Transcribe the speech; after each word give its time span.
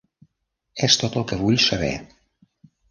És 0.89 0.97
tot 1.03 1.21
el 1.21 1.29
que 1.33 1.41
vull 1.43 1.63
saber. 1.69 1.95